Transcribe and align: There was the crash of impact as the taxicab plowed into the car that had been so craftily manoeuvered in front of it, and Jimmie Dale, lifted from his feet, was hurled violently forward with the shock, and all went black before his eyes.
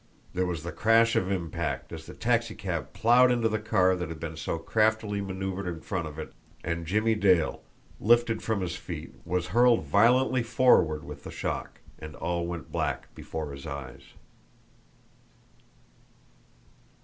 There 0.33 0.47
was 0.47 0.63
the 0.63 0.71
crash 0.71 1.15
of 1.15 1.31
impact 1.31 1.93
as 1.93 2.07
the 2.07 2.15
taxicab 2.15 2.91
plowed 2.91 3.31
into 3.31 3.47
the 3.47 3.59
car 3.59 3.95
that 3.95 4.09
had 4.09 4.19
been 4.19 4.35
so 4.35 4.57
craftily 4.57 5.21
manoeuvered 5.21 5.67
in 5.67 5.79
front 5.81 6.07
of 6.07 6.17
it, 6.17 6.33
and 6.63 6.87
Jimmie 6.87 7.13
Dale, 7.13 7.61
lifted 7.99 8.41
from 8.41 8.61
his 8.61 8.75
feet, 8.75 9.13
was 9.25 9.49
hurled 9.53 9.83
violently 9.85 10.41
forward 10.41 11.03
with 11.03 11.23
the 11.23 11.29
shock, 11.29 11.81
and 11.99 12.15
all 12.15 12.47
went 12.47 12.71
black 12.71 13.13
before 13.13 13.51
his 13.51 13.67
eyes. 13.67 14.15